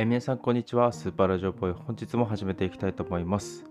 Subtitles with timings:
[0.00, 0.92] え皆さんこんにちは。
[0.92, 3.64] スーパーラジオボーイ本日も始めていきたいと思います、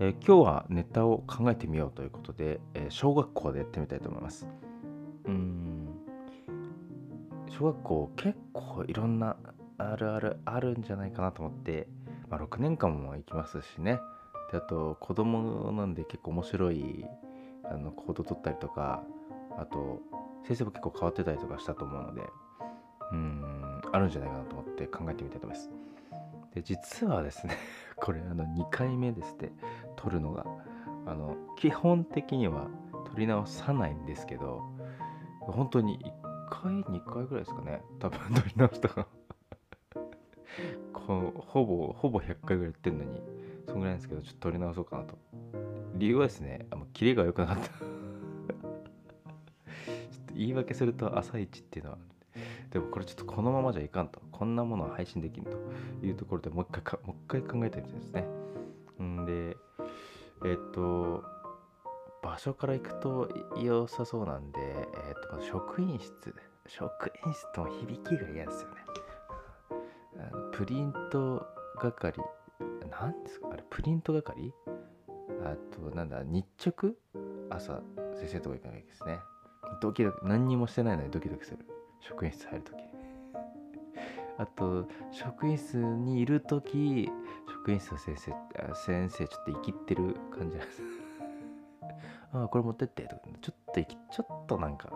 [0.00, 4.48] え今日はネタを考えてみようということで、え小学校でやってみたいと思います。
[5.24, 5.86] うん。
[7.48, 9.36] 小学校結構いろんな
[9.78, 11.86] あるあるあるんじゃないかなと思って、
[12.28, 14.00] まあ、6年間も行きますしね。
[14.50, 17.06] であと子供なんで結構面白い
[17.62, 19.04] あの行動取ったりとか
[19.56, 20.00] あと
[20.44, 22.22] 先生も結構変わってたりとかしたと思うので。
[23.12, 23.41] うん。
[23.92, 25.70] あるんじゃないかなと思って考えてみたいと思います。
[26.54, 27.56] で実はですね
[27.96, 29.52] これあの2回目ですって
[29.96, 30.46] 撮るのが
[31.06, 32.68] あの基本的には
[33.12, 34.62] 撮り直さないんですけど
[35.40, 36.12] 本当に1
[36.50, 39.06] 回2回ぐらいですかね多分 撮り直したの。
[40.92, 43.20] こうほぼほぼ100回ぐらいやってるのに
[43.66, 45.16] そんぐらいなんですけどちょっと撮り直そうかなと。
[45.94, 47.62] 理由はですねあのキレが良くなかった。
[47.62, 47.82] ちょ
[50.22, 51.98] っと言い訳すると朝一っていうのは
[52.72, 54.20] でもこれちょっとこのままじゃいかんと。
[54.32, 55.50] こんなものは配信できんと
[56.02, 58.26] いうところでもう一回かもう一回考えてみてですね。
[59.00, 59.56] んで
[60.44, 61.22] えっと
[62.22, 63.28] 場所から行くと
[63.60, 66.34] 良さそうなんで、えっと職員室。
[66.68, 68.76] 職員室との響きが嫌ですよね。
[70.52, 71.44] プリント
[71.78, 72.20] 係
[72.88, 73.48] 何ですか？
[73.52, 74.54] あれプリント係？
[75.44, 76.94] あとなんだ日直？
[77.50, 77.82] 朝
[78.14, 79.18] 先生とこ行かないけないですね。
[79.80, 81.58] ドキドキ何にもしてないのにドキドキする。
[82.02, 82.76] 職員室入るとき
[84.38, 87.08] あと職員室にいるとき
[87.48, 90.82] 職員室の先生あ先生ちょっと生きってる感じなんです。
[92.34, 93.02] あこれ持ってって。
[93.02, 94.90] とかちょっと生きちょっとなんか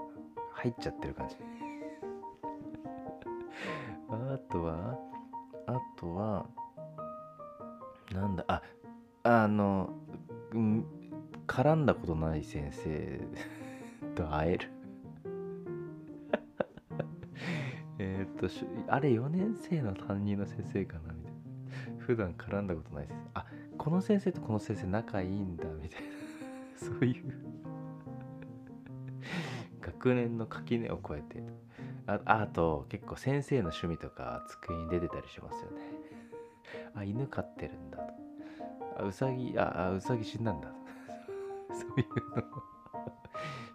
[0.53, 1.37] 入っちゃってる感じ。
[4.11, 4.99] あとは
[5.67, 6.47] あとは
[8.13, 8.63] なんだあ
[9.23, 9.91] あの、
[10.53, 10.85] うん、
[11.47, 13.21] 絡んだことない先生
[14.15, 14.76] と会える。
[17.99, 18.49] えーっと
[18.89, 21.37] あれ4年生の担任の先生かなみたいな。
[21.99, 26.07] 普段絡んだことない先生あこの先生とこの先生仲いいんだみたいな。
[26.77, 27.35] そういう。
[29.81, 31.43] 学年の垣根を越えて。
[32.07, 35.81] ああと結構先生の趣味とか机に出てたりしますよね。
[36.95, 37.99] あ犬飼ってるんだ。
[37.99, 38.05] と
[38.99, 40.73] あうさぎああうさぎ死んだんだ。
[41.75, 42.43] そういうの。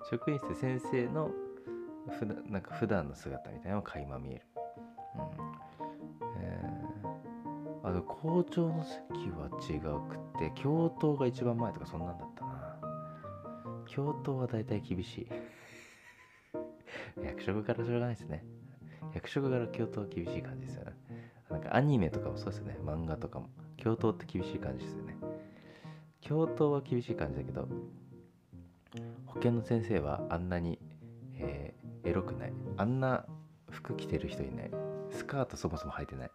[0.10, 1.32] 職員室先生の
[2.20, 4.46] 普段なんか普段の姿みたいなのが垣間見える、
[5.16, 6.42] うん。
[6.42, 6.92] えー
[7.84, 12.78] あと校長の席は違うくて教頭が一番前とかそんなんだったな。
[13.88, 15.28] 教頭は大体厳しい。
[17.26, 18.46] 役職からしょうがないですね。
[19.14, 20.94] 役職から教頭は厳しい感じですよね。
[21.50, 22.78] なんかアニメとかもそうですよね。
[22.84, 23.50] 漫画とかも。
[23.78, 25.18] 教頭って厳しい感じですよね。
[26.20, 27.68] 教頭は厳しい感じだけど
[29.26, 30.80] 保健の先生はあんなに、
[32.12, 32.54] エロくない？
[32.76, 33.26] あんな
[33.70, 34.72] 服着てる人いない？
[35.12, 36.32] スカートそもそも履いてない？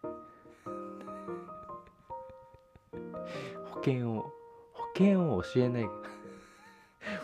[3.65, 4.33] 保険を
[4.73, 5.89] 保険を教えない？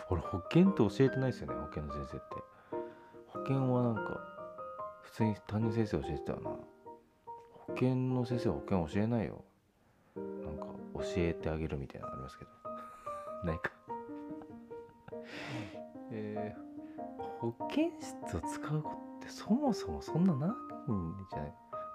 [0.08, 2.26] 俺保険って教えてないですよね保険の先生って。
[3.26, 4.20] 保険はなんか
[5.02, 6.50] 普通に担任先生教えてたよな。
[6.50, 9.42] 保険の先生は保険教えないよ。
[10.16, 12.50] なんか教えてあげるみたいなのありますけど。
[13.44, 13.72] ないか。
[17.52, 21.52] 保健室を使う子ってそもそもそんなないんじゃない？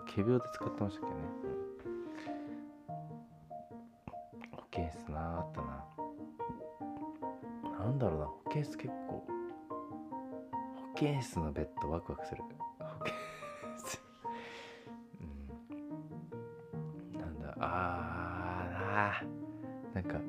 [0.08, 1.18] 仮病で使ってましたけどね、
[2.90, 2.94] う
[4.54, 4.58] ん。
[4.58, 5.86] 保健室なあったな。
[7.80, 8.26] なんだろうな。
[8.26, 9.26] 保健室結構。
[10.76, 12.44] 保健室のベッドワクワクする。
[12.80, 13.14] 保健
[13.78, 14.02] 室。
[15.22, 17.20] うん。
[17.20, 17.56] なんだ。
[17.60, 19.24] あーなあ
[19.94, 20.20] なんか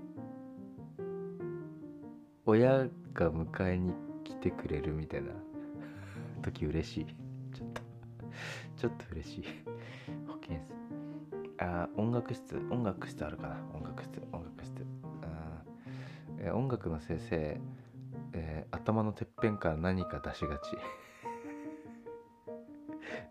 [2.47, 3.95] 親が迎えに来
[4.41, 5.31] てくれるみたいな。
[6.43, 7.07] 時嬉しい。
[7.55, 7.83] ちょっと。
[8.77, 9.45] ちょっと嬉しい。
[10.27, 10.75] 保健室。
[11.59, 12.57] あ音楽室。
[12.71, 13.57] 音楽室あるかな。
[13.75, 14.21] 音楽室。
[14.33, 14.85] 音楽室。
[15.23, 15.63] あ
[16.39, 17.61] え音楽の先生、
[18.33, 20.77] えー頭のてっぺんから何か出しがち。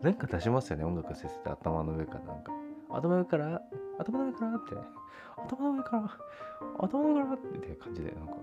[0.00, 0.84] なんか出しますよね。
[0.84, 2.20] 音楽の先生って頭の上から。
[2.20, 2.52] なんか。
[2.90, 3.62] 頭の上から？
[3.98, 4.56] 頭の上から？
[4.56, 4.74] って。
[5.36, 6.18] 頭の上から？
[6.78, 7.34] 頭の上から？
[7.34, 8.34] って感じでなんか。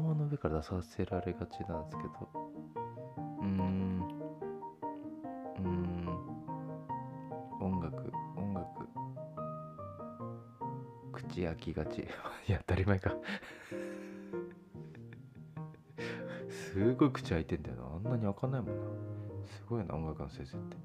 [0.00, 2.28] 頭の上から出させられがちなんですけど。
[3.40, 4.02] うーん。
[5.56, 6.08] うーん。
[7.60, 8.86] 音楽音楽。
[11.12, 12.02] 口開きがち。
[12.46, 13.14] いや当たり前か。
[16.50, 17.86] すごい口開いてんだよな。
[17.86, 18.84] あんなに開かないもんな。
[19.46, 20.76] すごいな音楽の先生って。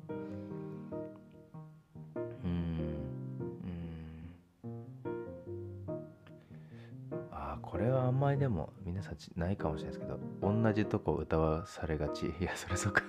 [7.71, 12.25] これはあんまりでも皆さんちないかもしれないですけど同じとこ歌わされがち。
[12.41, 13.01] いやそれそうか。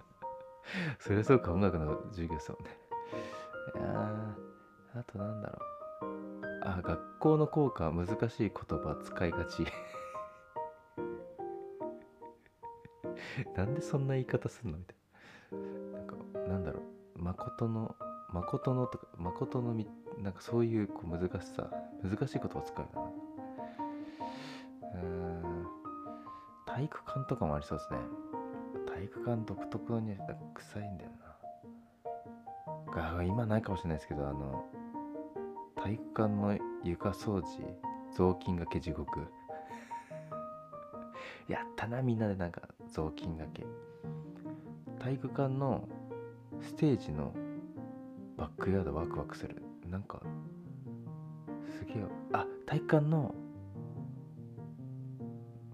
[1.00, 2.78] それそうか音楽の授業ですもんね。
[3.76, 4.36] あ
[4.96, 5.60] あとなんだろう。
[6.62, 9.64] あ学校の校歌は難しい言葉使いがち。
[13.56, 14.96] なんでそんな言い方すんのみたい
[15.58, 15.60] な。
[15.98, 16.16] なんか
[16.50, 16.82] なんだろ
[17.16, 17.22] う。
[17.22, 17.96] 誠の
[18.28, 19.88] 誠のとか誠のみ
[20.18, 21.70] なんかそういうこう難しさ
[22.02, 23.29] 難しい言葉使うな。
[26.80, 27.98] 体育館とかもありそうですね。
[28.88, 30.16] 体育館独特のに
[30.54, 31.10] 臭いんだよ
[32.86, 32.94] な。
[33.18, 34.64] が今ないかもしれないですけどあの
[35.76, 37.60] 体育館の床掃除
[38.16, 39.20] 雑巾がけ地獄。
[41.48, 43.66] やったなみんなでなんか雑巾がけ。
[45.00, 45.86] 体育館の
[46.62, 47.34] ステージの
[48.38, 49.62] バックヤードワクワクする。
[49.86, 50.22] なんか
[51.62, 53.34] すげえあ体育館の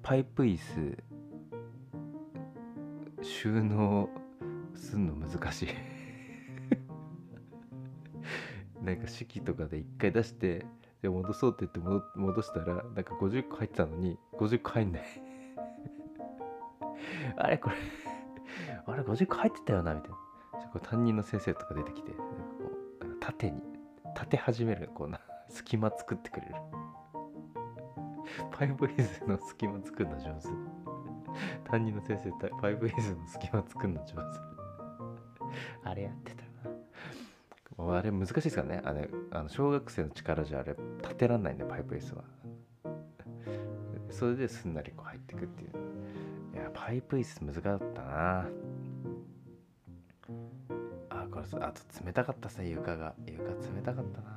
[0.06, 0.96] パイプ椅子
[3.24, 4.08] 収納
[4.76, 5.68] すんの難しい。
[8.80, 10.64] なんか式とかで一回出して
[11.02, 15.02] で戻そうって言って戻戻したらなんか50個入ってたのに50個入んない。
[17.36, 17.76] あれこれ
[18.86, 20.16] あれ50個入ってたよなみたいな。
[20.62, 22.24] そこ担任の先生とか出てきてなんか
[22.60, 22.70] こ
[23.00, 23.60] う縦に
[24.14, 26.54] 立て始めるこうな隙間作ってくれる。
[28.50, 30.48] パイプイズの隙間作るの上手。
[31.70, 34.22] 担任の先生パイプイズの隙間作るの上手。
[35.84, 36.42] あれやってた
[37.82, 37.96] な。
[37.98, 38.82] あれ難しいですからね。
[38.84, 42.24] あれあの小学生の力じゃあれ立てらんないんでパイプイズは。
[44.10, 45.70] それですんなりこう入ってくっていう。
[46.54, 48.48] いやパイプ椅子難かったな。
[51.10, 52.70] あこれあと冷たかったっすね。
[52.70, 53.14] 床が。
[53.26, 54.35] 床冷たかったな。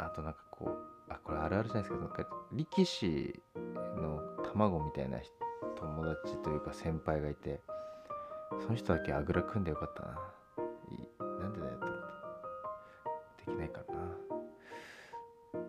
[0.00, 3.40] あとなんかこうあこれあるあるじゃないですけどなんか力士
[3.96, 5.18] の卵みたいな
[5.76, 7.60] 友達というか先輩がいて
[8.62, 10.18] その人だけあぐら組んでよかったな。
[10.90, 11.06] い
[11.40, 11.98] なんでだよって思っ
[13.36, 13.44] て。
[13.46, 13.84] できないかな。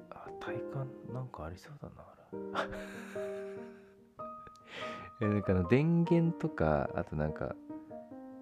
[0.09, 2.01] あ体感なんかありそうだな
[2.53, 2.69] あれ。
[5.27, 7.55] えなんかあの電源とかあとなんか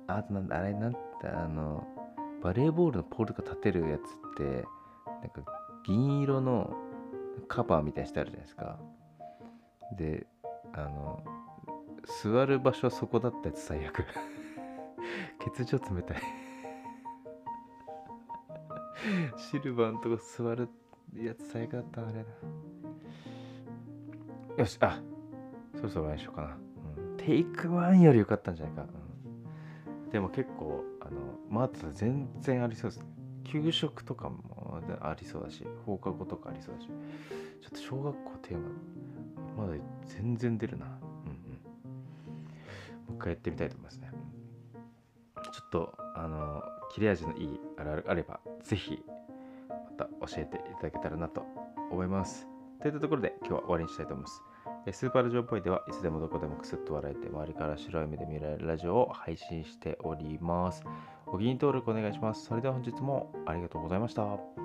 [0.08, 1.86] あとなんだあれなんてあの
[2.42, 4.04] バレーボールのポールとか立てるやつっ
[4.38, 4.66] て
[5.22, 5.59] なんか
[5.90, 6.72] 銀色の
[7.48, 8.80] カバーみたいにしてあるじゃないですか。
[9.98, 10.28] で
[10.74, 11.24] あの
[12.22, 14.06] 座る場所はそこだったやつ最悪。
[15.44, 16.18] 欠場冷たい。
[19.38, 20.70] シルバーのとこ座る
[21.16, 22.26] やつ最悪だったあれな。
[24.58, 25.02] よしあ
[25.74, 26.58] そろそろお会いしようかな、
[26.98, 33.08] うん、テイクワンより良かったんじゃないか、うん、でも結構あのまだ全然ありそうですね。
[33.46, 34.49] 給食とかも
[35.02, 36.94] ありそうだし放課後とかありそうだしちょ
[37.68, 38.58] っと小学校テー
[39.58, 41.00] マまだ全然出るなうんうんも
[43.12, 44.12] う一回やってみたいと思いますね
[45.36, 49.04] ちょっとあの切れ味のいいあれあればぜひ
[49.70, 51.44] また教えていただけたらなと
[51.92, 52.48] 思います
[52.82, 54.42] といったところで今日は終わりにしたいと思います
[54.92, 60.84] スーパーラジオっぽいではいつでもどこでもくすっと笑えて周りから白い目で見られるラジオを配信しております。
[61.28, 62.46] お気に入り登録お願いします。
[62.46, 64.59] それでは本日もありがとうございました。